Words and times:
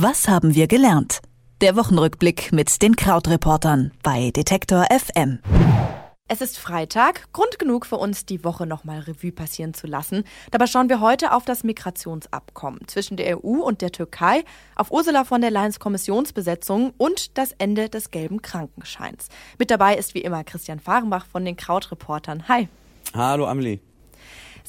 Was 0.00 0.28
haben 0.28 0.54
wir 0.54 0.68
gelernt? 0.68 1.18
Der 1.60 1.74
Wochenrückblick 1.74 2.52
mit 2.52 2.82
den 2.82 2.94
Krautreportern 2.94 3.90
bei 4.04 4.30
Detektor 4.30 4.86
FM. 4.96 5.40
Es 6.28 6.40
ist 6.40 6.56
Freitag, 6.56 7.32
Grund 7.32 7.58
genug 7.58 7.84
für 7.84 7.96
uns, 7.96 8.24
die 8.24 8.44
Woche 8.44 8.64
nochmal 8.64 9.00
Revue 9.00 9.32
passieren 9.32 9.74
zu 9.74 9.88
lassen. 9.88 10.22
Dabei 10.52 10.68
schauen 10.68 10.88
wir 10.88 11.00
heute 11.00 11.32
auf 11.32 11.44
das 11.44 11.64
Migrationsabkommen 11.64 12.86
zwischen 12.86 13.16
der 13.16 13.44
EU 13.44 13.60
und 13.60 13.82
der 13.82 13.90
Türkei, 13.90 14.44
auf 14.76 14.92
Ursula 14.92 15.24
von 15.24 15.40
der 15.40 15.50
Leyen's 15.50 15.80
Kommissionsbesetzung 15.80 16.92
und 16.96 17.36
das 17.36 17.50
Ende 17.58 17.88
des 17.88 18.12
gelben 18.12 18.40
Krankenscheins. 18.40 19.26
Mit 19.58 19.72
dabei 19.72 19.96
ist 19.96 20.14
wie 20.14 20.22
immer 20.22 20.44
Christian 20.44 20.78
Fahrenbach 20.78 21.26
von 21.26 21.44
den 21.44 21.56
Krautreportern. 21.56 22.46
Hi. 22.46 22.68
Hallo 23.14 23.48
Amelie. 23.48 23.80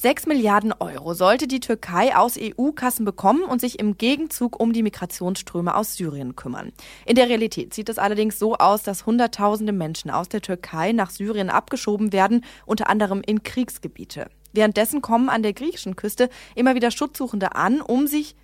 6 0.01 0.27
Milliarden 0.27 0.73
Euro 0.79 1.13
sollte 1.13 1.45
die 1.45 1.59
Türkei 1.59 2.15
aus 2.15 2.37
EU-Kassen 2.39 3.03
bekommen 3.03 3.43
und 3.43 3.59
sich 3.59 3.79
im 3.79 3.97
Gegenzug 3.97 4.57
um 4.57 4.71
die 4.71 4.81
Migrationsströme 4.81 5.75
aus 5.75 5.97
Syrien 5.97 6.37
kümmern. 6.37 6.71
In 7.05 7.15
der 7.15 7.27
Realität 7.27 7.73
sieht 7.73 7.89
es 7.89 7.97
allerdings 7.97 8.39
so 8.39 8.55
aus, 8.55 8.81
dass 8.83 9.05
Hunderttausende 9.05 9.73
Menschen 9.73 10.09
aus 10.09 10.29
der 10.29 10.39
Türkei 10.41 10.93
nach 10.93 11.09
Syrien 11.09 11.49
abgeschoben 11.49 12.13
werden, 12.13 12.45
unter 12.65 12.89
anderem 12.89 13.21
in 13.25 13.43
Kriegsgebiete. 13.43 14.29
Währenddessen 14.53 15.01
kommen 15.01 15.27
an 15.27 15.43
der 15.43 15.51
griechischen 15.51 15.97
Küste 15.97 16.29
immer 16.55 16.75
wieder 16.75 16.91
Schutzsuchende 16.91 17.55
an, 17.55 17.81
um 17.81 18.07
sich 18.07 18.37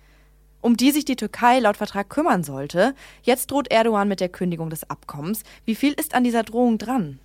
um 0.60 0.76
die 0.76 0.90
sich 0.90 1.06
die 1.06 1.16
Türkei 1.16 1.60
laut 1.60 1.78
Vertrag 1.78 2.10
kümmern 2.10 2.44
sollte. 2.44 2.94
Jetzt 3.22 3.50
droht 3.50 3.70
Erdogan 3.70 4.08
mit 4.08 4.20
der 4.20 4.28
Kündigung 4.28 4.68
des 4.68 4.90
Abkommens. 4.90 5.42
Wie 5.64 5.74
viel 5.74 5.94
ist 5.94 6.14
an 6.14 6.22
dieser 6.22 6.42
Drohung 6.42 6.76
dran? 6.76 7.18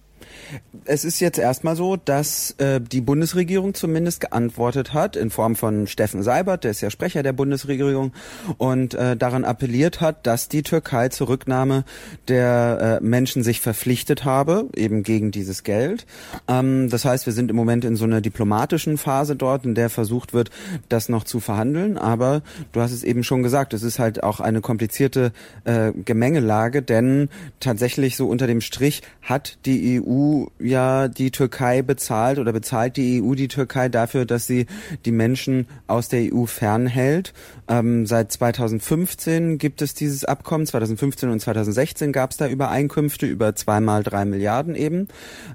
Es 0.85 1.05
ist 1.05 1.19
jetzt 1.19 1.37
erstmal 1.37 1.75
so, 1.75 1.95
dass 1.95 2.51
äh, 2.57 2.81
die 2.81 3.01
Bundesregierung 3.01 3.73
zumindest 3.73 4.21
geantwortet 4.21 4.93
hat 4.93 5.15
in 5.15 5.29
Form 5.29 5.55
von 5.55 5.87
Steffen 5.87 6.23
Seibert, 6.23 6.63
der 6.63 6.71
ist 6.71 6.81
ja 6.81 6.89
Sprecher 6.89 7.23
der 7.23 7.33
Bundesregierung, 7.33 8.13
und 8.57 8.93
äh, 8.93 9.15
daran 9.15 9.45
appelliert 9.45 10.01
hat, 10.01 10.25
dass 10.27 10.49
die 10.49 10.63
Türkei 10.63 11.09
zur 11.09 11.29
Rücknahme 11.29 11.84
der 12.27 12.99
äh, 13.01 13.03
Menschen 13.03 13.43
sich 13.43 13.61
verpflichtet 13.61 14.26
habe, 14.26 14.70
eben 14.76 15.03
gegen 15.03 15.31
dieses 15.31 15.63
Geld. 15.63 16.05
Ähm, 16.48 16.89
das 16.89 17.05
heißt, 17.05 17.26
wir 17.26 17.33
sind 17.33 17.49
im 17.49 17.55
Moment 17.55 17.85
in 17.85 17.95
so 17.95 18.05
einer 18.05 18.21
diplomatischen 18.21 18.98
Phase 18.98 19.35
dort, 19.35 19.65
in 19.65 19.76
der 19.76 19.89
versucht 19.89 20.33
wird, 20.33 20.49
das 20.89 21.09
noch 21.09 21.23
zu 21.23 21.39
verhandeln. 21.39 21.98
Aber 21.98 22.41
du 22.71 22.81
hast 22.81 22.91
es 22.91 23.04
eben 23.04 23.23
schon 23.23 23.43
gesagt, 23.43 23.73
es 23.73 23.83
ist 23.83 23.99
halt 23.99 24.23
auch 24.23 24.39
eine 24.39 24.61
komplizierte 24.61 25.31
äh, 25.63 25.91
Gemengelage, 25.91 26.81
denn 26.81 27.29
tatsächlich 27.59 28.17
so 28.17 28.27
unter 28.27 28.48
dem 28.48 28.61
Strich 28.61 29.01
hat 29.21 29.57
die 29.65 30.01
EU 30.01 30.40
Ja 30.59 31.07
die 31.07 31.31
Türkei 31.31 31.81
bezahlt 31.81 32.39
oder 32.39 32.53
bezahlt 32.53 32.97
die 32.97 33.21
EU 33.21 33.35
die 33.35 33.47
Türkei 33.47 33.89
dafür, 33.89 34.25
dass 34.25 34.48
sie 34.48 34.65
die 35.05 35.11
Menschen 35.11 35.67
aus 35.87 36.09
der 36.09 36.33
EU 36.33 36.45
fernhält. 36.45 37.33
Ähm, 37.67 38.05
seit 38.05 38.31
2015 38.31 39.57
gibt 39.57 39.81
es 39.81 39.93
dieses 39.93 40.25
Abkommen. 40.25 40.65
2015 40.65 41.29
und 41.29 41.39
2016 41.39 42.11
gab 42.11 42.31
es 42.31 42.37
da 42.37 42.48
Übereinkünfte 42.48 43.25
über 43.25 43.55
zweimal 43.55 44.03
drei 44.03 44.25
Milliarden 44.25 44.75
eben. 44.75 45.07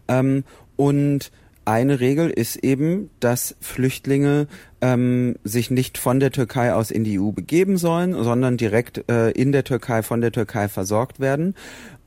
Ähm, 0.09 0.45
und 0.77 1.31
eine 1.67 1.98
Regel 1.98 2.31
ist 2.31 2.56
eben, 2.56 3.11
dass 3.19 3.56
Flüchtlinge 3.61 4.47
ähm, 4.81 5.34
sich 5.43 5.69
nicht 5.69 5.98
von 5.98 6.21
der 6.21 6.31
Türkei 6.31 6.73
aus 6.73 6.93
in 6.93 7.03
die 7.03 7.19
EU 7.19 7.33
begeben 7.33 7.77
sollen, 7.77 8.12
sondern 8.23 8.56
direkt 8.56 9.11
äh, 9.11 9.31
in 9.31 9.50
der 9.50 9.65
Türkei 9.65 10.05
von 10.05 10.21
der 10.21 10.31
Türkei 10.31 10.69
versorgt 10.69 11.19
werden 11.19 11.56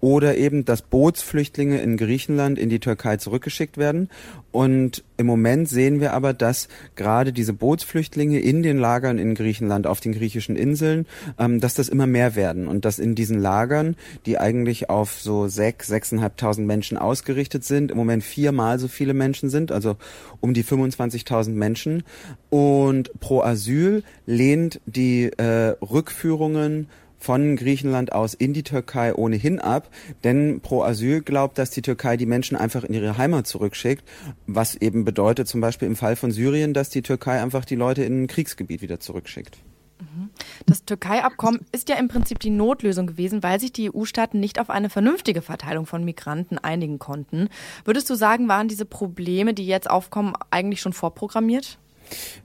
oder 0.01 0.37
eben, 0.37 0.65
dass 0.65 0.81
Bootsflüchtlinge 0.81 1.81
in 1.81 1.97
Griechenland 1.97 2.57
in 2.57 2.69
die 2.69 2.79
Türkei 2.79 3.17
zurückgeschickt 3.17 3.77
werden. 3.77 4.09
Und 4.51 5.03
im 5.17 5.25
Moment 5.25 5.67
sehen 5.67 5.99
wir 5.99 6.13
aber, 6.13 6.33
dass 6.33 6.69
gerade 6.95 7.33
diese 7.33 7.53
Bootsflüchtlinge 7.53 8.39
in 8.39 8.63
den 8.63 8.77
Lagern 8.77 9.19
in 9.19 9.35
Griechenland, 9.35 9.85
auf 9.85 9.99
den 9.99 10.13
griechischen 10.13 10.55
Inseln, 10.55 11.05
ähm, 11.37 11.59
dass 11.59 11.73
das 11.73 11.89
immer 11.89 12.07
mehr 12.07 12.35
werden 12.35 12.67
und 12.67 12.85
dass 12.85 12.99
in 12.99 13.15
diesen 13.15 13.39
Lagern, 13.39 13.95
die 14.25 14.37
eigentlich 14.37 14.89
auf 14.89 15.19
so 15.19 15.47
sechs, 15.47 15.87
sechseinhalbtausend 15.87 16.65
Menschen 16.65 16.97
ausgerichtet 16.97 17.63
sind, 17.63 17.91
im 17.91 17.97
Moment 17.97 18.23
viermal 18.23 18.79
so 18.79 18.87
viele 18.87 19.13
Menschen 19.13 19.49
sind, 19.49 19.71
also 19.71 19.97
um 20.39 20.53
die 20.53 20.63
25.000 20.63 21.49
Menschen. 21.49 22.03
Und 22.49 23.11
pro 23.19 23.41
Asyl 23.41 24.03
lehnt 24.25 24.79
die 24.85 25.25
äh, 25.37 25.75
Rückführungen 25.81 26.87
von 27.19 27.55
Griechenland 27.55 28.13
aus 28.13 28.33
in 28.33 28.53
die 28.53 28.63
Türkei 28.63 29.13
ohnehin 29.13 29.59
ab, 29.59 29.89
denn 30.23 30.61
Pro 30.61 30.83
Asyl 30.83 31.21
glaubt, 31.21 31.57
dass 31.57 31.69
die 31.69 31.81
Türkei 31.81 32.17
die 32.17 32.25
Menschen 32.25 32.57
einfach 32.57 32.83
in 32.83 32.93
ihre 32.93 33.17
Heimat 33.17 33.45
zurückschickt, 33.45 34.03
was 34.47 34.75
eben 34.75 35.05
bedeutet 35.05 35.47
zum 35.47 35.61
Beispiel 35.61 35.87
im 35.87 35.95
Fall 35.95 36.15
von 36.15 36.31
Syrien, 36.31 36.73
dass 36.73 36.89
die 36.89 37.01
Türkei 37.01 37.41
einfach 37.41 37.65
die 37.65 37.75
Leute 37.75 38.03
in 38.03 38.23
ein 38.23 38.27
Kriegsgebiet 38.27 38.81
wieder 38.81 38.99
zurückschickt. 38.99 39.57
Mhm. 39.99 40.29
Das 40.65 40.85
Türkei-Abkommen 40.85 41.65
ist 41.71 41.89
ja 41.89 41.95
im 41.95 42.07
Prinzip 42.07 42.39
die 42.39 42.49
Notlösung 42.49 43.07
gewesen, 43.07 43.43
weil 43.43 43.59
sich 43.59 43.73
die 43.73 43.93
EU-Staaten 43.93 44.39
nicht 44.39 44.59
auf 44.59 44.69
eine 44.69 44.89
vernünftige 44.89 45.41
Verteilung 45.41 45.85
von 45.85 46.03
Migranten 46.05 46.57
einigen 46.57 46.99
konnten. 46.99 47.49
Würdest 47.83 48.09
du 48.09 48.15
sagen, 48.15 48.47
waren 48.47 48.67
diese 48.67 48.85
Probleme, 48.85 49.53
die 49.53 49.65
jetzt 49.65 49.89
aufkommen, 49.89 50.33
eigentlich 50.51 50.81
schon 50.81 50.93
vorprogrammiert? 50.93 51.79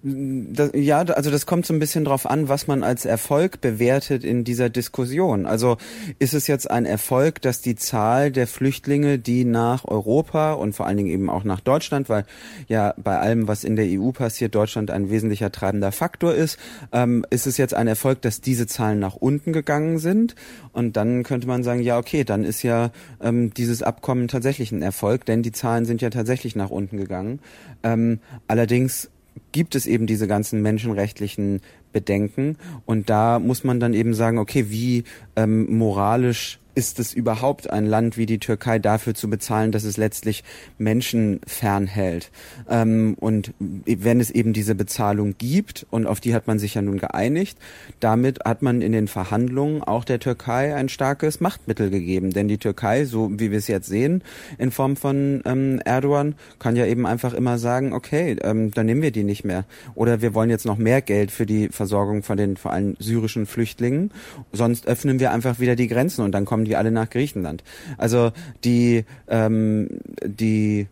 Das, 0.02 0.70
ja, 0.75 0.98
also 0.98 1.30
das 1.30 1.47
kommt 1.47 1.66
so 1.66 1.72
ein 1.72 1.78
bisschen 1.78 2.04
drauf 2.04 2.26
an, 2.26 2.48
was 2.48 2.66
man 2.66 2.82
als 2.82 3.04
Erfolg 3.04 3.60
bewertet 3.60 4.25
in 4.25 4.44
dieser 4.44 4.69
Diskussion. 4.69 5.47
Also 5.47 5.78
ist 6.19 6.34
es 6.34 6.47
jetzt 6.47 6.70
ein 6.70 6.84
Erfolg, 6.84 7.41
dass 7.41 7.60
die 7.60 7.74
Zahl 7.74 8.30
der 8.30 8.47
Flüchtlinge, 8.47 9.19
die 9.19 9.44
nach 9.44 9.84
Europa 9.84 10.53
und 10.53 10.74
vor 10.74 10.86
allen 10.86 10.97
Dingen 10.97 11.10
eben 11.10 11.30
auch 11.30 11.44
nach 11.44 11.60
Deutschland, 11.60 12.08
weil 12.08 12.24
ja 12.69 12.94
bei 12.97 13.19
allem, 13.19 13.48
was 13.48 13.64
in 13.64 13.76
der 13.76 13.86
EU 13.88 14.10
passiert, 14.10 14.54
Deutschland 14.54 14.91
ein 14.91 15.10
wesentlicher 15.10 15.50
treibender 15.50 15.92
Faktor 15.92 16.34
ist, 16.34 16.58
ähm, 16.92 17.24
ist 17.30 17.47
es 17.47 17.56
jetzt 17.56 17.74
ein 17.74 17.86
Erfolg, 17.86 18.20
dass 18.22 18.41
diese 18.41 18.66
Zahlen 18.66 18.98
nach 18.98 19.16
unten 19.16 19.53
gegangen 19.53 19.98
sind. 19.98 20.34
Und 20.72 20.97
dann 20.97 21.22
könnte 21.22 21.47
man 21.47 21.62
sagen, 21.62 21.80
ja, 21.80 21.98
okay, 21.98 22.24
dann 22.24 22.44
ist 22.44 22.62
ja 22.62 22.91
ähm, 23.22 23.54
dieses 23.54 23.82
Abkommen 23.82 24.28
tatsächlich 24.28 24.72
ein 24.72 24.82
Erfolg, 24.82 25.24
denn 25.24 25.42
die 25.42 25.53
Zahlen 25.53 25.84
sind 25.84 26.03
ja 26.03 26.10
tatsächlich 26.10 26.56
nach 26.56 26.70
unten 26.70 26.97
gegangen. 26.97 27.41
Ähm, 27.82 28.20
allerdings 28.48 29.10
gibt 29.53 29.75
es 29.75 29.87
eben 29.87 30.06
diese 30.06 30.27
ganzen 30.27 30.62
menschenrechtlichen 30.62 31.61
Bedenken. 31.93 32.56
Und 32.87 33.11
da 33.11 33.39
muss 33.39 33.65
man 33.65 33.81
dann 33.81 33.95
eben 33.95 34.15
sagen, 34.15 34.39
okay, 34.39 34.67
wie 34.69 35.05
ähm, 35.37 35.77
moralisch 35.77 36.59
ist 36.74 36.98
es 36.98 37.12
überhaupt 37.14 37.70
ein 37.70 37.86
Land 37.86 38.16
wie 38.16 38.26
die 38.26 38.38
Türkei 38.38 38.78
dafür 38.78 39.14
zu 39.14 39.30
bezahlen, 39.30 39.72
dass 39.72 39.84
es 39.84 39.96
letztlich 39.96 40.44
Menschen 40.78 41.40
fernhält? 41.46 42.30
Ähm, 42.68 43.16
und 43.20 43.52
wenn 43.58 44.20
es 44.20 44.30
eben 44.30 44.52
diese 44.52 44.74
Bezahlung 44.74 45.34
gibt, 45.38 45.86
und 45.90 46.06
auf 46.06 46.20
die 46.20 46.34
hat 46.34 46.46
man 46.46 46.58
sich 46.58 46.74
ja 46.74 46.82
nun 46.82 46.98
geeinigt, 46.98 47.58
damit 48.00 48.40
hat 48.44 48.62
man 48.62 48.82
in 48.82 48.92
den 48.92 49.08
Verhandlungen 49.08 49.82
auch 49.82 50.04
der 50.04 50.18
Türkei 50.18 50.74
ein 50.74 50.88
starkes 50.88 51.40
Machtmittel 51.40 51.90
gegeben. 51.90 52.30
Denn 52.30 52.48
die 52.48 52.58
Türkei, 52.58 53.04
so 53.04 53.30
wie 53.32 53.50
wir 53.50 53.58
es 53.58 53.68
jetzt 53.68 53.88
sehen, 53.88 54.22
in 54.58 54.70
Form 54.70 54.96
von 54.96 55.42
ähm, 55.44 55.80
Erdogan, 55.84 56.34
kann 56.58 56.76
ja 56.76 56.86
eben 56.86 57.06
einfach 57.06 57.34
immer 57.34 57.58
sagen, 57.58 57.92
okay, 57.92 58.36
ähm, 58.42 58.70
dann 58.72 58.86
nehmen 58.86 59.02
wir 59.02 59.10
die 59.10 59.24
nicht 59.24 59.44
mehr. 59.44 59.64
Oder 59.94 60.20
wir 60.22 60.34
wollen 60.34 60.50
jetzt 60.50 60.66
noch 60.66 60.78
mehr 60.78 61.02
Geld 61.02 61.30
für 61.30 61.46
die 61.46 61.68
Versorgung 61.68 62.22
von 62.22 62.36
den 62.36 62.56
vor 62.56 62.72
allem 62.72 62.96
syrischen 62.98 63.46
Flüchtlingen. 63.46 64.10
Sonst 64.52 64.86
öffnen 64.86 65.20
wir 65.20 65.30
einfach 65.30 65.60
wieder 65.60 65.76
die 65.76 65.88
Grenzen 65.88 66.24
und 66.24 66.32
dann 66.32 66.44
kommen 66.44 66.63
kommen 66.64 66.70
die 66.70 66.76
alle 66.76 66.91
nach 66.91 67.10
Griechenland. 67.10 67.62
Also 67.98 68.32
die, 68.64 69.04
ähm, 69.28 69.88
die, 70.25 70.88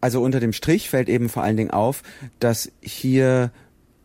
also 0.00 0.22
unter 0.22 0.40
dem 0.40 0.52
Strich 0.52 0.88
fällt 0.88 1.08
eben 1.08 1.28
vor 1.28 1.42
allen 1.42 1.56
Dingen 1.56 1.70
auf, 1.70 2.02
dass 2.40 2.72
hier 2.80 3.50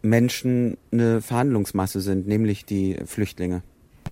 Menschen 0.01 0.77
eine 0.91 1.21
Verhandlungsmasse 1.21 2.01
sind, 2.01 2.27
nämlich 2.27 2.65
die 2.65 2.97
Flüchtlinge. 3.05 3.61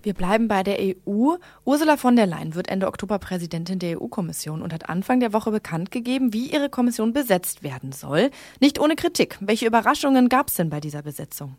Wir 0.02 0.14
bleiben 0.14 0.48
bei 0.48 0.62
der 0.62 0.78
EU. 0.80 1.36
Ursula 1.66 1.98
von 1.98 2.16
der 2.16 2.24
Leyen 2.24 2.54
wird 2.54 2.68
Ende 2.70 2.86
Oktober 2.86 3.18
Präsidentin 3.18 3.78
der 3.78 4.00
EU-Kommission 4.00 4.62
und 4.62 4.72
hat 4.72 4.88
Anfang 4.88 5.20
der 5.20 5.34
Woche 5.34 5.50
bekannt 5.50 5.90
gegeben, 5.90 6.32
wie 6.32 6.50
ihre 6.50 6.70
Kommission 6.70 7.12
besetzt 7.12 7.62
werden 7.62 7.92
soll. 7.92 8.30
Nicht 8.60 8.80
ohne 8.80 8.96
Kritik. 8.96 9.36
Welche 9.40 9.66
Überraschungen 9.66 10.30
gab 10.30 10.48
es 10.48 10.54
denn 10.54 10.70
bei 10.70 10.80
dieser 10.80 11.02
Besetzung? 11.02 11.56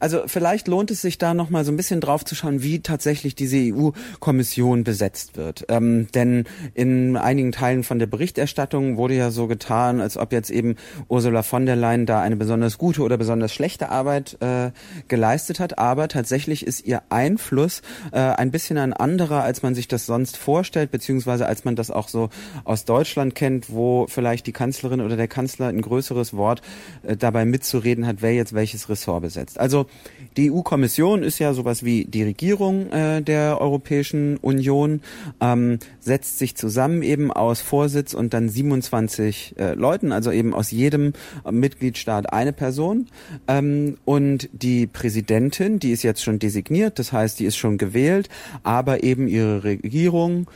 Also 0.00 0.22
vielleicht 0.26 0.66
lohnt 0.66 0.90
es 0.90 1.02
sich 1.02 1.18
da 1.18 1.34
noch 1.34 1.50
mal 1.50 1.64
so 1.64 1.70
ein 1.70 1.76
bisschen 1.76 2.00
drauf 2.00 2.24
zu 2.24 2.34
schauen, 2.34 2.62
wie 2.62 2.80
tatsächlich 2.80 3.34
diese 3.34 3.58
EU-Kommission 3.58 4.82
besetzt 4.82 5.36
wird. 5.36 5.66
Ähm, 5.68 6.08
denn 6.14 6.44
in 6.72 7.18
einigen 7.18 7.52
Teilen 7.52 7.84
von 7.84 7.98
der 7.98 8.06
Berichterstattung 8.06 8.96
wurde 8.96 9.14
ja 9.14 9.30
so 9.30 9.46
getan, 9.46 10.00
als 10.00 10.16
ob 10.16 10.32
jetzt 10.32 10.50
eben 10.50 10.76
Ursula 11.08 11.42
von 11.42 11.66
der 11.66 11.76
Leyen 11.76 12.06
da 12.06 12.22
eine 12.22 12.36
besonders 12.36 12.78
gute 12.78 13.02
oder 13.02 13.18
besonders 13.18 13.52
schlechte 13.52 13.90
Arbeit 13.90 14.38
äh, 14.40 14.70
geleistet 15.08 15.60
hat. 15.60 15.78
Aber 15.78 16.08
tatsächlich 16.08 16.66
ist 16.66 16.86
ihr 16.86 17.02
Einfluss 17.10 17.82
äh, 18.12 18.20
ein 18.20 18.50
bisschen 18.50 18.78
ein 18.78 18.94
anderer, 18.94 19.42
als 19.42 19.62
man 19.62 19.74
sich 19.74 19.86
das 19.86 20.06
sonst 20.06 20.38
vorstellt, 20.38 20.90
beziehungsweise 20.90 21.46
als 21.46 21.66
man 21.66 21.76
das 21.76 21.90
auch 21.90 22.08
so 22.08 22.30
aus 22.64 22.86
Deutschland 22.86 23.34
kennt, 23.34 23.70
wo 23.70 24.06
vielleicht 24.08 24.46
die 24.46 24.52
Kanzlerin 24.52 25.02
oder 25.02 25.16
der 25.16 25.28
Kanzler 25.28 25.68
ein 25.68 25.82
größeres 25.82 26.34
Wort 26.34 26.62
äh, 27.02 27.18
dabei 27.18 27.44
mitzureden 27.44 28.06
hat, 28.06 28.16
wer 28.20 28.32
jetzt 28.32 28.54
welches 28.54 28.88
Ressort 28.88 29.20
besetzt. 29.20 29.60
Also 29.60 29.89
die 30.36 30.50
EU-Kommission 30.50 31.22
ist 31.22 31.38
ja 31.38 31.52
sowas 31.52 31.84
wie 31.84 32.04
die 32.04 32.22
Regierung 32.22 32.90
äh, 32.92 33.20
der 33.20 33.60
Europäischen 33.60 34.36
Union, 34.38 35.00
ähm, 35.40 35.78
setzt 35.98 36.38
sich 36.38 36.54
zusammen 36.54 37.02
eben 37.02 37.32
aus 37.32 37.60
Vorsitz 37.60 38.14
und 38.14 38.32
dann 38.32 38.48
27 38.48 39.56
äh, 39.58 39.74
Leuten, 39.74 40.12
also 40.12 40.30
eben 40.30 40.54
aus 40.54 40.70
jedem 40.70 41.12
Mitgliedstaat 41.50 42.32
eine 42.32 42.52
Person. 42.52 43.08
Ähm, 43.48 43.98
und 44.04 44.48
die 44.52 44.86
Präsidentin, 44.86 45.78
die 45.78 45.90
ist 45.90 46.02
jetzt 46.02 46.22
schon 46.22 46.38
designiert, 46.38 46.98
das 46.98 47.12
heißt, 47.12 47.40
die 47.40 47.44
ist 47.44 47.56
schon 47.56 47.76
gewählt, 47.76 48.28
aber 48.62 49.02
eben 49.02 49.26
ihre 49.26 49.64
Regierung 49.64 50.46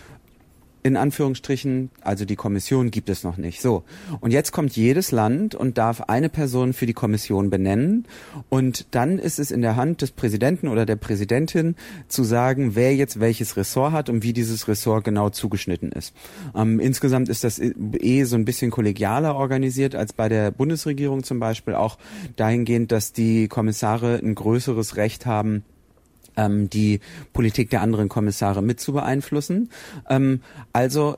in 0.85 0.99
Anführungsstrichen, 0.99 1.91
also 2.03 2.27
die 2.27 2.37
Kommission 2.37 2.91
gibt 2.91 3.09
es 3.09 3.25
noch 3.25 3.39
nicht. 3.39 3.63
So. 3.63 3.85
Und 4.21 4.33
jetzt 4.33 4.53
kommt 4.53 4.77
jedes 4.77 5.13
Land 5.13 5.55
und 5.55 5.79
darf 5.79 6.03
eine 6.03 6.29
Person 6.29 6.75
für 6.75 6.85
die 6.85 6.93
Kommission 6.93 7.49
benennen. 7.49 8.05
Und 8.51 8.95
dann 8.95 9.19
ist 9.19 9.39
es 9.39 9.51
in 9.51 9.63
der 9.63 9.77
Hand 9.77 10.03
des 10.03 10.11
Präsidenten 10.11 10.69
oder 10.69 10.85
der 10.85 10.97
Präsidentin 10.97 11.75
zu 12.09 12.23
sagen, 12.23 12.75
wer 12.77 12.95
jetzt 12.95 13.19
welches 13.19 13.57
Ressort 13.57 13.93
hat 13.93 14.11
und 14.11 14.23
wie 14.23 14.35
dieses 14.35 14.69
Ressort 14.69 15.05
genau 15.05 15.31
zugeschnitten 15.31 15.91
ist. 15.91 16.15
Ähm, 16.55 16.79
insgesamt 16.81 17.31
ist 17.31 17.45
das 17.45 17.59
eh 17.59 18.25
so 18.25 18.37
ein 18.37 18.45
bisschen 18.45 18.71
kollegialer 18.71 19.37
organisiert 19.37 19.95
als 19.95 20.13
bei 20.13 20.29
der 20.29 20.51
Bundesregierung 20.51 21.25
zum 21.25 21.41
Beispiel, 21.41 21.75
auch 21.75 21.97
dahingehend, 22.37 22.93
dass 22.93 23.15
die 23.15 23.49
Kommissare 23.49 24.21
ein 24.23 24.35
größeres 24.35 24.97
Recht 24.97 25.25
haben, 25.25 25.65
ähm, 26.37 26.71
die 26.71 27.01
Politik 27.33 27.71
der 27.71 27.83
anderen 27.83 28.09
Kommissare 28.09 28.63
mit 28.63 28.81
zu 28.81 28.93
beeinflussen. 28.93 29.71
Ähm, 30.09 30.41
also 30.73 31.17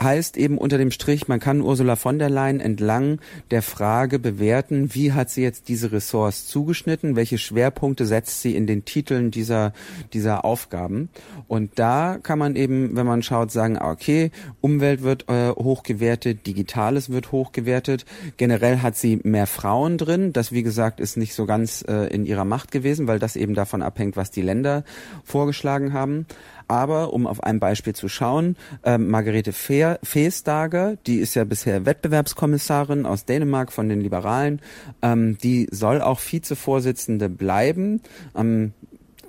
heißt 0.00 0.36
eben 0.36 0.58
unter 0.58 0.78
dem 0.78 0.90
Strich, 0.90 1.28
man 1.28 1.40
kann 1.40 1.60
Ursula 1.60 1.96
von 1.96 2.18
der 2.18 2.30
Leyen 2.30 2.60
entlang 2.60 3.18
der 3.50 3.62
Frage 3.62 4.18
bewerten, 4.18 4.94
wie 4.94 5.12
hat 5.12 5.30
sie 5.30 5.42
jetzt 5.42 5.68
diese 5.68 5.92
Ressorts 5.92 6.46
zugeschnitten, 6.46 7.16
welche 7.16 7.38
Schwerpunkte 7.38 8.06
setzt 8.06 8.42
sie 8.42 8.54
in 8.54 8.66
den 8.66 8.84
Titeln 8.84 9.30
dieser, 9.30 9.72
dieser 10.12 10.44
Aufgaben. 10.44 11.08
Und 11.48 11.78
da 11.78 12.18
kann 12.22 12.38
man 12.38 12.56
eben, 12.56 12.96
wenn 12.96 13.06
man 13.06 13.22
schaut, 13.22 13.50
sagen, 13.50 13.78
ah, 13.78 13.90
okay, 13.90 14.30
Umwelt 14.60 15.02
wird 15.02 15.28
äh, 15.28 15.50
hochgewertet, 15.50 16.46
Digitales 16.46 17.10
wird 17.10 17.32
hochgewertet, 17.32 18.04
generell 18.36 18.78
hat 18.78 18.96
sie 18.96 19.20
mehr 19.22 19.46
Frauen 19.46 19.98
drin, 19.98 20.32
das 20.32 20.52
wie 20.52 20.62
gesagt 20.62 21.00
ist 21.00 21.16
nicht 21.16 21.34
so 21.34 21.46
ganz 21.46 21.84
äh, 21.88 22.06
in 22.08 22.26
ihrer 22.26 22.44
Macht 22.44 22.70
gewesen, 22.70 23.06
weil 23.06 23.18
das 23.18 23.36
eben 23.36 23.54
davon 23.54 23.82
abhängt, 23.82 24.16
was 24.16 24.30
die 24.30 24.42
Länder 24.42 24.84
vorgeschlagen 25.24 25.92
haben. 25.92 26.26
Aber 26.68 27.12
um 27.12 27.26
auf 27.26 27.42
ein 27.42 27.60
Beispiel 27.60 27.94
zu 27.94 28.08
schauen, 28.08 28.56
äh, 28.82 28.98
Margarete 28.98 29.52
Feestager, 29.52 30.96
die 31.06 31.18
ist 31.18 31.34
ja 31.34 31.44
bisher 31.44 31.86
Wettbewerbskommissarin 31.86 33.06
aus 33.06 33.24
Dänemark 33.24 33.72
von 33.72 33.88
den 33.88 34.00
Liberalen, 34.00 34.60
ähm, 35.02 35.38
die 35.38 35.68
soll 35.70 36.00
auch 36.00 36.20
Vizevorsitzende 36.20 37.28
bleiben. 37.28 38.02
Ähm, 38.34 38.72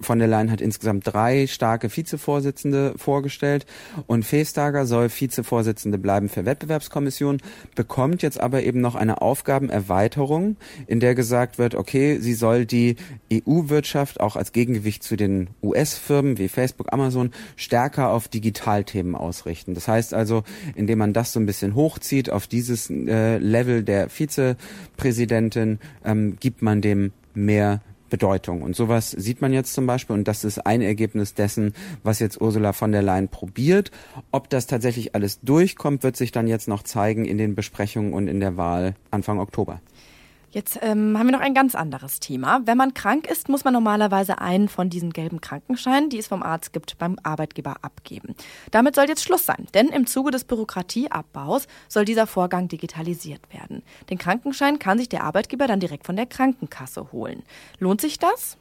von 0.02 0.20
der 0.20 0.28
Leyen 0.28 0.52
hat 0.52 0.62
insgesamt 0.62 1.08
drei 1.08 1.48
starke 1.48 1.96
Vizevorsitzende 1.96 2.94
vorgestellt 2.98 3.66
und 4.06 4.30
Vestager 4.32 4.86
soll 4.86 5.10
Vizevorsitzende 5.10 5.98
bleiben 5.98 6.30
für 6.30 6.46
Wettbewerbskommission, 6.46 7.42
bekommt 7.76 8.22
jetzt 8.22 8.40
aber 8.40 8.64
eben 8.64 8.82
noch 8.82 8.96
eine 8.96 9.22
Aufgabenerweiterung, 9.22 10.58
in 10.88 11.00
der 11.00 11.16
gesagt 11.16 11.58
wird, 11.58 11.76
okay, 11.76 12.20
sie 12.20 12.34
soll 12.34 12.66
die 12.66 12.96
EU-Wirtschaft 13.32 14.20
auch 14.20 14.36
als 14.36 14.52
Gegengewicht 14.52 15.04
zu 15.04 15.16
den 15.16 15.50
US-Firmen 15.64 16.38
wie 16.38 16.48
Facebook, 16.48 16.94
Amazon 16.94 17.32
stärker 17.56 18.10
auf 18.10 18.28
Digitalthemen 18.28 19.16
ausrichten. 19.16 19.74
Das 19.74 19.88
heißt 19.88 20.14
also, 20.14 20.44
indem 20.76 21.00
man 21.00 21.14
das 21.14 21.32
so 21.34 21.40
ein 21.40 21.46
bisschen 21.46 21.76
hochzieht 21.76 22.30
auf 22.30 22.48
dieses 22.48 22.90
äh, 22.90 23.38
Level 23.38 23.84
der 23.84 24.10
Vizepräsidentin, 24.10 25.80
ähm, 26.06 26.38
gibt 26.40 26.62
man 26.62 26.82
dem 26.82 27.12
mehr 27.34 27.82
Bedeutung. 28.10 28.62
Und 28.62 28.76
sowas 28.76 29.12
sieht 29.12 29.42
man 29.42 29.54
jetzt 29.54 29.74
zum 29.74 29.88
Beispiel, 29.88 30.16
und 30.16 30.28
das 30.28 30.44
ist 30.44 30.66
ein 30.66 30.82
Ergebnis 30.82 31.34
dessen, 31.34 31.74
was 32.04 32.20
jetzt 32.20 32.42
Ursula 32.42 32.74
von 32.74 32.92
der 32.92 33.02
Leyen 33.02 33.28
probiert. 33.28 33.92
Ob 34.32 34.50
das 34.50 34.68
tatsächlich 34.68 35.16
alles 35.16 35.40
durchkommt, 35.42 36.04
wird 36.04 36.16
sich 36.16 36.32
dann 36.32 36.48
jetzt 36.48 36.68
noch 36.68 36.84
zeigen 36.84 37.26
in 37.26 37.38
den 37.38 37.56
Besprechungen 37.56 38.14
und 38.14 38.28
in 38.28 38.40
der 38.40 38.58
Wahl 38.58 38.96
Anfang 39.12 39.40
Oktober. 39.40 39.82
Jetzt 40.58 40.80
ähm, 40.82 41.16
haben 41.16 41.28
wir 41.28 41.34
noch 41.34 41.40
ein 41.40 41.54
ganz 41.54 41.76
anderes 41.76 42.20
Thema. 42.20 42.62
Wenn 42.66 42.80
man 42.80 42.96
krank 42.96 43.30
ist, 43.30 43.48
muss 43.48 43.64
man 43.64 43.74
normalerweise 43.74 44.42
einen 44.42 44.70
von 44.70 44.90
diesen 44.90 45.14
gelben 45.14 45.40
Krankenscheinen, 45.40 46.10
die 46.10 46.18
es 46.18 46.26
vom 46.26 46.42
Arzt 46.42 46.74
gibt, 46.74 46.98
beim 46.98 47.20
Arbeitgeber 47.22 47.76
abgeben. 47.84 48.34
Damit 48.72 48.96
soll 48.96 49.08
jetzt 49.08 49.22
Schluss 49.24 49.46
sein, 49.46 49.68
denn 49.76 49.90
im 49.90 50.08
Zuge 50.08 50.32
des 50.32 50.46
Bürokratieabbaus 50.46 51.68
soll 51.88 52.06
dieser 52.06 52.26
Vorgang 52.26 52.70
digitalisiert 52.70 53.42
werden. 53.54 53.84
Den 54.10 54.18
Krankenschein 54.18 54.80
kann 54.80 54.98
sich 54.98 55.10
der 55.10 55.26
Arbeitgeber 55.26 55.68
dann 55.68 55.80
direkt 55.80 56.08
von 56.08 56.16
der 56.16 56.26
Krankenkasse 56.26 57.12
holen. 57.12 57.44
Lohnt 57.78 58.02
sich 58.02 58.18
das? 58.18 58.58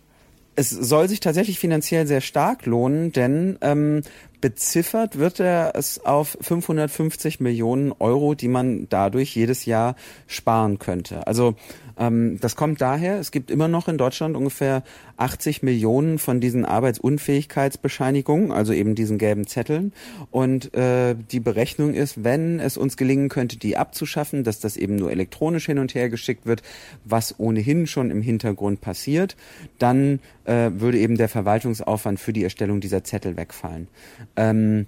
Es 0.54 0.68
soll 0.68 1.08
sich 1.08 1.20
tatsächlich 1.20 1.58
finanziell 1.58 2.06
sehr 2.06 2.20
stark 2.20 2.66
lohnen, 2.66 3.12
denn 3.12 3.56
ähm, 3.62 4.02
beziffert 4.46 5.18
wird 5.18 5.40
er 5.40 5.72
es 5.74 6.04
auf 6.04 6.38
550 6.40 7.40
Millionen 7.40 7.90
Euro, 7.98 8.36
die 8.36 8.46
man 8.46 8.88
dadurch 8.88 9.34
jedes 9.34 9.64
Jahr 9.64 9.96
sparen 10.28 10.78
könnte. 10.78 11.26
Also 11.26 11.56
ähm, 11.98 12.38
das 12.40 12.54
kommt 12.54 12.80
daher, 12.80 13.18
es 13.18 13.32
gibt 13.32 13.50
immer 13.50 13.66
noch 13.66 13.88
in 13.88 13.98
Deutschland 13.98 14.36
ungefähr 14.36 14.84
80 15.16 15.62
Millionen 15.62 16.18
von 16.18 16.40
diesen 16.40 16.64
Arbeitsunfähigkeitsbescheinigungen, 16.64 18.52
also 18.52 18.72
eben 18.72 18.94
diesen 18.94 19.18
gelben 19.18 19.46
Zetteln. 19.46 19.92
Und 20.30 20.74
äh, 20.74 21.14
die 21.14 21.40
Berechnung 21.40 21.94
ist, 21.94 22.22
wenn 22.22 22.60
es 22.60 22.76
uns 22.76 22.96
gelingen 22.96 23.28
könnte, 23.28 23.56
die 23.56 23.76
abzuschaffen, 23.76 24.44
dass 24.44 24.60
das 24.60 24.76
eben 24.76 24.96
nur 24.96 25.10
elektronisch 25.10 25.66
hin 25.66 25.78
und 25.78 25.94
her 25.94 26.08
geschickt 26.08 26.46
wird, 26.46 26.62
was 27.04 27.38
ohnehin 27.38 27.86
schon 27.86 28.10
im 28.10 28.22
Hintergrund 28.22 28.80
passiert, 28.80 29.36
dann 29.78 30.20
äh, 30.44 30.70
würde 30.74 30.98
eben 30.98 31.16
der 31.16 31.28
Verwaltungsaufwand 31.28 32.20
für 32.20 32.32
die 32.32 32.44
Erstellung 32.44 32.80
dieser 32.80 33.04
Zettel 33.04 33.36
wegfallen. 33.36 33.88
Ähm, 34.36 34.86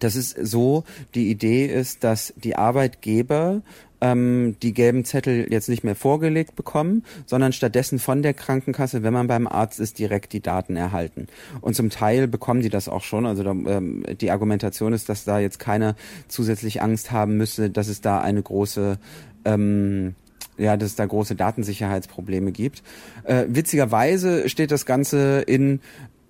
das 0.00 0.16
ist 0.16 0.36
so, 0.40 0.84
die 1.14 1.30
Idee 1.30 1.66
ist, 1.66 2.02
dass 2.02 2.34
die 2.36 2.56
Arbeitgeber 2.56 3.62
ähm, 4.00 4.56
die 4.62 4.74
gelben 4.74 5.04
Zettel 5.04 5.46
jetzt 5.50 5.68
nicht 5.68 5.84
mehr 5.84 5.94
vorgelegt 5.94 6.56
bekommen, 6.56 7.04
sondern 7.24 7.52
stattdessen 7.52 7.98
von 7.98 8.22
der 8.22 8.34
Krankenkasse, 8.34 9.02
wenn 9.02 9.12
man 9.12 9.26
beim 9.26 9.46
Arzt 9.46 9.80
ist, 9.80 9.98
direkt 9.98 10.32
die 10.32 10.40
Daten 10.40 10.76
erhalten. 10.76 11.28
Und 11.60 11.76
zum 11.76 11.90
Teil 11.90 12.28
bekommen 12.28 12.60
die 12.60 12.68
das 12.68 12.88
auch 12.88 13.02
schon. 13.02 13.26
Also 13.26 13.44
ähm, 13.44 14.04
die 14.20 14.30
Argumentation 14.30 14.92
ist, 14.92 15.08
dass 15.08 15.24
da 15.24 15.38
jetzt 15.38 15.58
keiner 15.58 15.94
zusätzlich 16.28 16.82
Angst 16.82 17.10
haben 17.10 17.36
müsse, 17.36 17.70
dass 17.70 17.88
es 17.88 18.00
da 18.00 18.20
eine 18.20 18.42
große 18.42 18.98
ähm, 19.44 20.14
ja, 20.58 20.76
dass 20.78 20.90
es 20.90 20.96
da 20.96 21.04
große 21.04 21.34
Datensicherheitsprobleme 21.34 22.50
gibt. 22.50 22.82
Äh, 23.24 23.44
witzigerweise 23.48 24.48
steht 24.48 24.70
das 24.70 24.86
Ganze 24.86 25.42
in 25.46 25.80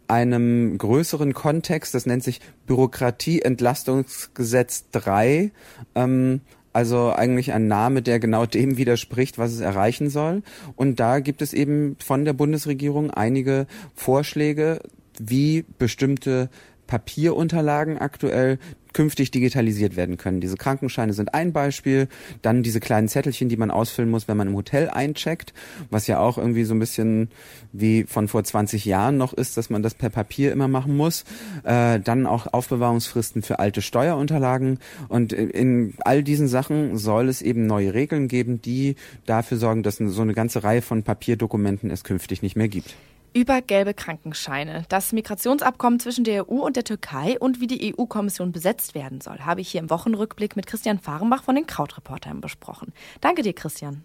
einem 0.09 0.79
größeren 0.79 1.35
Kontext, 1.35 1.95
das 1.95 2.07
nennt 2.07 2.25
sich 2.25 2.41
Bürokratieentlastungsgesetz 2.67 4.87
3. 4.93 5.51
Ähm, 5.95 6.41
also 6.73 7.11
eigentlich 7.11 7.53
ein 7.53 7.69
Name, 7.69 8.01
der 8.03 8.19
genau 8.21 8.45
dem 8.45 8.77
widerspricht, 8.77 9.39
was 9.39 9.53
es 9.53 9.61
erreichen 9.61 10.11
soll. 10.11 10.43
Und 10.77 11.01
da 11.01 11.21
gibt 11.21 11.41
es 11.41 11.55
eben 11.55 11.97
von 12.05 12.27
der 12.27 12.35
Bundesregierung 12.35 13.11
einige 13.11 13.67
Vorschläge, 13.95 14.81
wie 15.19 15.65
bestimmte 15.79 16.51
Papierunterlagen 16.87 17.99
aktuell 17.99 18.59
künftig 18.97 19.31
digitalisiert 19.31 19.95
werden 19.95 20.17
können. 20.17 20.41
Diese 20.41 20.57
Krankenscheine 20.57 21.13
sind 21.13 21.35
ein 21.35 21.53
Beispiel, 21.53 22.09
dann 22.41 22.63
diese 22.63 22.81
kleinen 22.81 23.09
Zettelchen, 23.09 23.51
die 23.51 23.59
man 23.59 23.71
ausfüllen 23.71 24.11
muss, 24.11 24.27
wenn 24.27 24.39
man 24.39 24.49
im 24.49 24.55
Hotel 24.55 24.89
eincheckt, 24.89 25.53
was 25.91 26.07
ja 26.07 26.19
auch 26.19 26.39
irgendwie 26.39 26.65
so 26.65 26.75
ein 26.75 26.79
bisschen 26.79 27.29
wie 27.73 28.05
von 28.05 28.27
vor 28.27 28.43
20 28.43 28.87
Jahren 28.87 29.19
noch 29.19 29.35
ist, 29.35 29.59
dass 29.59 29.69
man 29.69 29.83
das 29.83 29.93
per 29.93 30.09
Papier 30.09 30.51
immer 30.51 30.67
machen 30.67 30.97
muss. 30.97 31.25
Äh, 31.63 32.01
dann 32.01 32.27
auch 32.27 32.47
Aufbewahrungsfristen 32.55 33.43
für 33.43 33.59
alte 33.59 33.83
Steuerunterlagen 33.83 34.79
und 35.09 35.35
in 35.35 35.93
all 36.01 36.23
diesen 36.23 36.49
Sachen 36.49 36.97
soll 36.97 37.29
es 37.29 37.43
eben 37.43 37.67
neue 37.67 37.93
Regeln 37.93 38.29
geben, 38.29 38.63
die 38.63 38.97
dafür 39.27 39.59
sorgen, 39.59 39.83
dass 39.83 39.97
so 39.97 40.23
eine 40.23 40.33
ganze 40.33 40.65
Reihe 40.65 40.81
von 40.81 41.03
Papierdokumenten 41.03 41.91
es 41.91 42.03
künftig 42.03 42.41
nicht 42.41 42.57
mehr 42.57 42.69
gibt 42.69 42.97
über 43.37 43.61
gelbe 43.61 43.93
Krankenscheine, 43.93 44.85
das 44.89 45.13
Migrationsabkommen 45.13 46.01
zwischen 46.01 46.25
der 46.25 46.49
EU 46.49 46.65
und 46.65 46.75
der 46.75 46.85
Türkei 46.85 47.39
und 47.39 47.61
wie 47.61 47.67
die 47.67 47.95
EU-Kommission 47.95 48.51
besetzt 48.51 48.95
werden 48.95 49.21
soll, 49.21 49.41
habe 49.41 49.61
ich 49.61 49.69
hier 49.69 49.83
im 49.83 49.91
Wochenrückblick 49.91 50.57
mit 50.57 50.67
Christian 50.67 50.99
Fahrenbach 50.99 51.43
von 51.43 51.55
den 51.55 51.67
Krautreportern 51.67 52.41
besprochen. 52.41 52.95
Danke 53.21 53.43
dir, 53.43 53.53
Christian. 53.53 54.05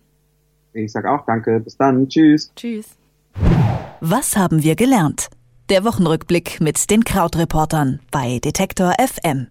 Ich 0.74 0.92
sag 0.92 1.06
auch 1.06 1.26
danke. 1.26 1.62
Bis 1.62 1.78
dann. 1.78 2.10
Tschüss. 2.10 2.52
Tschüss. 2.58 2.98
Was 4.02 4.36
haben 4.36 4.64
wir 4.64 4.76
gelernt? 4.76 5.30
Der 5.70 5.86
Wochenrückblick 5.86 6.60
mit 6.60 6.92
den 6.92 7.06
Krautreportern 7.06 8.02
bei 8.12 8.40
Detektor 8.40 8.94
FM. 9.00 9.48